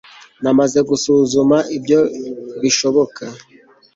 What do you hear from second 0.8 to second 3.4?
gusuzuma ibyo bishoboka